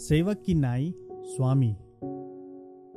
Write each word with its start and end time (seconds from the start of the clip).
सेवक 0.00 0.42
की 0.46 0.54
नाई 0.54 0.94
स्वामी, 1.12 1.76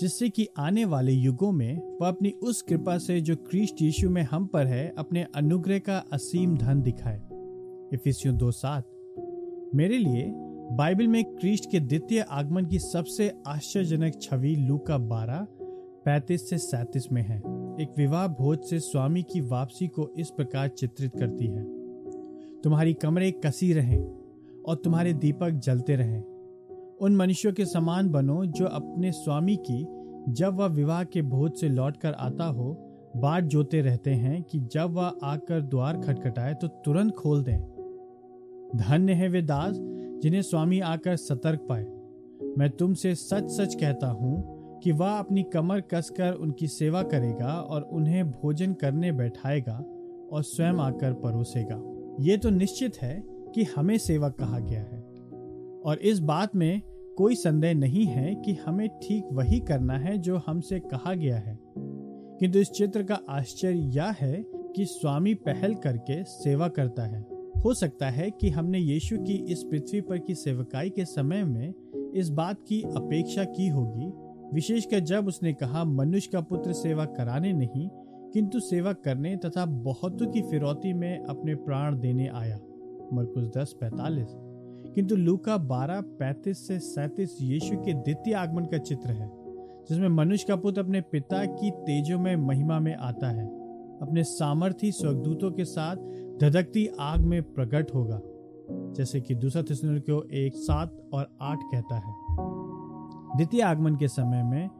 जिससे 0.00 0.28
कि 0.28 0.46
आने 0.58 0.84
वाले 0.84 1.12
युगों 1.12 1.50
में 1.52 1.98
वह 2.00 2.08
अपनी 2.08 2.30
उस 2.42 2.62
कृपा 2.62 2.98
से 2.98 3.20
जो 3.20 3.34
क्रिस्ट 3.36 3.82
यीशु 3.82 4.10
में 4.10 4.22
हम 4.22 4.46
पर 4.46 4.66
है, 4.66 4.94
अपने 4.98 5.26
अनुग्रह 5.34 5.78
का 5.78 5.96
असीम 6.12 6.56
धन 6.56 6.80
दिखाए। 6.82 7.20
इफिसियों 7.92 8.36
दो 8.36 8.50
सात, 8.50 8.84
मेरे 9.74 9.98
लिए 9.98 10.32
बाइबल 10.72 11.08
में 11.08 11.24
क्रिस्ट 11.24 11.70
के 11.70 11.80
द्वितीय 11.80 12.20
आगमन 12.20 12.66
की 12.66 12.78
सबसे 12.78 13.30
आश्चर्यजनक 13.46 14.20
छवि 14.22 14.54
लूका 14.56 14.98
बारह, 14.98 15.46
पैतीस 16.04 16.48
से 16.50 16.58
सैतीस 16.58 17.12
में 17.12 17.22
है। 17.22 17.38
एक 17.80 17.94
विवाह 17.98 18.26
भोज 18.28 18.58
से 18.58 18.78
स्वामी 18.80 19.22
की 19.22 19.40
वापसी 19.40 19.88
को 19.88 20.08
इस 20.18 20.30
प्रकार 20.30 20.68
चित्रित 20.68 21.16
करती 21.16 21.46
है। 21.46 21.64
तुम्हारी 22.60 22.94
कमरे 22.94 23.30
कसी 23.30 23.72
रहें 23.72 23.98
और 24.68 24.76
तुम्हारे 24.76 25.12
दीपक 25.12 25.50
जलते 25.50 25.96
रहें। 25.96 26.35
उन 27.00 27.16
मनुष्यों 27.16 27.52
के 27.52 27.64
समान 27.64 28.08
बनो 28.08 28.44
जो 28.46 28.66
अपने 28.66 29.12
स्वामी 29.12 29.56
की, 29.56 29.84
जब 30.32 30.56
वह 30.56 30.66
विवाह 30.66 31.02
के 31.04 31.22
भोज 31.22 31.52
से 31.52 31.68
लौटकर 31.68 32.12
आता 32.12 32.44
हो, 32.44 32.72
बाट 33.16 33.44
जोते 33.44 33.80
रहते 33.80 34.10
हैं 34.10 34.42
कि 34.42 34.58
जब 34.72 34.92
वह 34.92 35.12
आकर 35.22 35.60
द्वार 35.60 36.00
खटखटाए 36.00 36.54
तो 36.54 36.68
तुरंत 36.84 37.12
खोल 37.12 37.42
दें। 37.42 37.58
धन्य 38.76 39.12
है 39.12 39.28
वे 39.28 39.42
दास 39.42 39.76
जिन्हें 40.22 40.42
स्वामी 40.42 40.80
आकर 40.80 41.16
सतर्क 41.16 41.66
पाए। 41.68 41.84
मैं 42.58 42.70
तुमसे 42.70 43.14
सच 43.14 43.50
सच 43.50 43.74
कहता 43.74 44.06
हूँ 44.06 44.80
कि 44.84 44.92
वह 44.92 45.10
अपनी 45.10 45.42
कमर 45.42 45.80
कसकर 45.80 46.32
उनकी 46.32 46.68
सेवा 46.68 47.02
करेगा 47.02 47.52
और 47.60 47.82
उन्हें 47.82 48.30
भोजन 48.30 48.72
करने 48.72 49.12
बैठाएगा 49.12 49.76
और 50.32 50.42
स्वयं 50.42 50.78
आकर 50.80 51.12
परोसेगा। 51.12 51.80
ये 52.20 52.36
तो 52.36 52.50
निश्चित 52.50 52.96
है 52.96 53.22
कि 53.54 53.66
हमें 53.76 53.98
सेवक 53.98 54.36
कहा 54.38 54.58
गया 54.58 54.80
है। 54.80 54.95
और 55.86 55.98
इस 55.98 56.18
बात 56.18 56.56
में 56.56 56.82
कोई 57.16 57.34
संदेह 57.34 57.74
नहीं 57.74 58.04
है 58.04 58.34
कि 58.34 58.52
हमें 58.52 58.88
ठीक 58.88 59.24
वही 59.32 59.60
करना 59.60 59.94
है 59.94 60.18
जो 60.18 60.40
हमसे 60.46 60.80
कहा 60.80 61.14
गया 61.14 61.38
है। 61.38 61.58
किंतु 62.40 62.58
इस 62.58 62.70
चित्र 62.70 63.02
का 63.02 63.18
आश्चर्य 63.28 63.78
यह 63.78 64.14
है 64.20 64.44
कि 64.76 64.84
स्वामी 64.84 65.34
पहल 65.34 65.74
करके 65.74 66.24
सेवा 66.24 66.68
करता 66.68 67.02
है। 67.02 67.26
हो 67.64 67.74
सकता 67.74 68.10
है 68.10 68.30
कि 68.30 68.48
हमने 68.48 68.78
यीशु 68.78 69.18
की 69.18 69.32
इस 69.32 69.62
पृथ्वी 69.62 70.00
पर 70.00 70.18
की 70.18 70.34
सेवकाई 70.34 70.90
के 70.90 71.04
समय 71.04 71.44
में 71.44 71.74
इस 72.14 72.28
बात 72.28 72.56
की 72.68 72.82
अपेक्षा 72.82 73.44
की 73.44 73.68
होगी, 73.68 74.12
विशेषकर 74.54 75.00
जब 75.00 75.26
उसने 75.26 75.52
कहा, 75.52 75.84
मनुष्य 75.84 76.30
का 76.32 76.40
पुत्र 76.40 76.72
सेवा 76.72 77.04
कराने 77.04 77.52
नहीं, 77.52 77.88
किंतु 78.32 78.60
सेवा 78.60 78.92
करने 78.92 79.36
तथा 79.36 79.66
बहुतों 79.66 80.26
की 80.26 80.42
फिरौती 80.42 80.92
में 80.92 81.24
अपने 81.24 81.54
प्राण 81.54 82.00
देने 82.00 82.28
आया। 82.28 82.56
मरकुस 83.12 83.48
दस 83.56 83.76
पैतालीस। 83.80 84.45
किंतु 84.96 85.16
लूका 85.16 85.56
बारह, 85.56 86.00
पैतीस 86.00 86.68
से 86.68 86.78
सैतीस 86.78 87.38
यीशु 87.40 87.76
के 87.76 87.92
द्वितीय 87.92 88.34
आगमन 88.34 88.64
का 88.64 88.78
चित्र 88.78 89.10
है, 89.10 89.30
जिसमें 89.88 90.08
मनुष्य 90.08 90.44
का 90.48 90.56
पुत्र 90.56 90.80
अपने 90.80 91.00
पिता 91.00 91.44
की 91.44 91.70
तेजो 91.70 92.18
में 92.18 92.36
महिमा 92.36 92.80
में 92.80 92.96
आता 92.96 93.30
है। 93.30 93.46
अपने 94.02 94.24
सामर्थी 94.24 94.92
स्वर्गदूतों 94.92 95.50
के 95.50 95.64
साथ 95.64 95.96
धधकती 96.40 96.90
आग 97.00 97.20
में 97.20 97.42
प्रकट 97.42 97.94
होगा, 97.94 98.20
जैसे 98.92 99.20
कि 99.20 99.34
दूसरा 99.34 99.62
को 99.72 100.28
एक 100.32 100.54
सात 100.54 101.00
और 101.12 101.36
आठ 101.42 101.58
कहता 101.62 101.96
है। 101.96 102.14
द्वितीय 103.36 103.62
आगमन 103.62 103.96
के 103.96 104.08
समय 104.08 104.42
में 104.42 104.70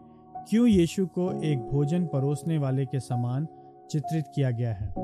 क्यों 0.48 0.67
यीशु 0.67 1.06
को 1.06 1.42
एक 1.42 1.59
भोजन 1.59 2.06
परोसने 2.06 2.59
वाले 2.59 2.87
के 2.87 3.00
समान 3.00 3.47
चित्रित 3.91 4.25
किया 4.34 4.50
गया 4.50 4.72
है? 4.72 4.94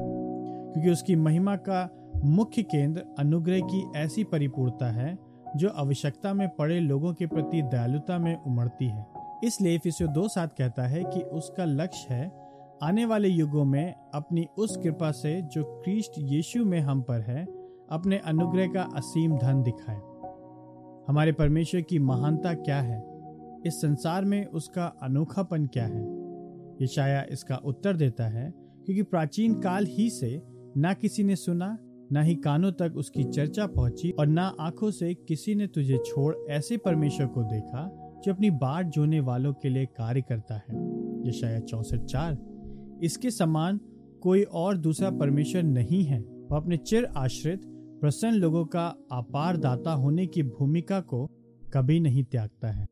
क्योंकि 0.73 0.91
उसकी 0.91 1.17
महिमा 1.17 1.57
का 1.57 2.02
मुख्य 2.25 2.63
केंद्र 2.63 3.03
अनुग्रह 3.19 3.61
की 3.61 3.93
ऐसी 3.97 4.25
परिपूर्णता 4.25 4.91
है, 4.91 5.19
जो 5.57 5.69
आवश्यकता 5.69 6.35
में 6.35 6.49
पड़े 6.49 6.81
लोगों 6.81 7.15
के 7.15 7.27
प्रति 7.27 7.63
दयालुता 7.63 8.19
में 8.19 8.37
उमड़ती 8.37 8.87
है। 8.87 9.07
इसलिए 9.45 9.79
फिर 9.79 10.07
दो 10.07 10.29
साथ 10.29 10.49
कहता 10.49 10.83
है 10.83 11.05
कि 11.05 11.21
उसका 11.21 11.65
लक्ष्य 11.65 12.15
है, 12.15 12.33
आने 12.83 13.05
वाले 13.05 13.29
युगों 13.29 13.65
में 13.65 13.95
अपनी 14.15 14.47
उस 14.59 14.77
कृपा 14.77 15.11
से 15.11 15.43
जो 15.43 15.65
क्रिस्ट 15.65 16.13
यीशु 16.19 16.65
में 16.65 16.81
हम 16.81 17.03
पर 17.03 17.21
है, 17.21 17.45
अपने 17.91 18.19
अनुग्रह 18.19 18.67
का 18.67 18.83
असीम 18.83 19.39
धन 19.39 19.63
दिखाए। 19.63 20.01
हमारे 21.09 21.33
परमेश्वर 21.33 21.81
की 21.81 21.99
महानता 21.99 22.55
क्या 22.55 22.81
है? 22.81 23.05
इस 23.67 23.81
संसार 23.81 24.25
में 24.25 24.47
उसका 24.47 24.85
अनोखापन 25.03 25.67
क्या 25.67 25.85
है? 25.85 26.03
ये 26.03 26.85
यशाया 26.85 27.27
इसका 27.31 27.57
उत्तर 27.57 27.97
देता 27.97 28.25
है, 28.25 28.51
क्योंकि 28.57 29.03
प्राचीन 29.03 29.55
काल 29.55 29.87
ही 29.87 30.11
से 30.11 30.43
ना 30.77 30.93
किसी 30.93 31.25
ने 31.25 31.37
सुना 31.37 31.79
ना 32.13 32.23
ही 32.23 32.35
कानों 32.35 32.73
तक 32.73 32.93
उसकी 32.97 33.25
चर्चा 33.25 33.67
पहुँची 33.67 34.11
और 34.11 34.27
ना 34.27 34.57
आँखों 34.61 34.91
से 34.91 35.15
किसी 35.15 35.55
ने 35.55 35.67
तुझे 35.67 35.99
छोड़ 35.99 36.35
ऐसे 36.51 36.77
परमेश्वर 36.77 37.27
को 37.27 37.43
देखा 37.43 37.99
जो 38.25 38.33
अपनी 38.35 38.51
बाट 38.51 38.87
जोने 38.87 39.21
वालों 39.21 39.53
के 39.53 39.69
लिए 39.69 39.87
कार्य 39.87 40.23
करता 40.23 40.55
है। 40.55 40.75
यशाया 41.29 41.61
चौसठ 41.61 41.99
चार। 41.99 42.39
इसके 43.03 43.31
समान 43.31 43.81
कोई 44.23 44.43
और 44.43 44.77
दूसरा 44.77 45.11
परमेश्वर 45.11 45.63
नहीं 45.63 46.05
है। 46.05 46.21
वह 46.21 46.57
अपने 46.57 46.77
चिर 46.77 47.05
आश्रित, 47.05 47.61
प्रसन्न 48.01 48.35
लोगों 48.35 48.65
का 48.65 48.87
अपार 49.13 49.57
दाता 49.57 49.93
होने 49.93 50.27
की 50.27 50.43
भूमिका 50.43 51.01
को 51.01 51.27
कभी 51.75 52.01
नहीं 52.01 52.25
त्यागता 52.25 52.69
है। 52.69 52.87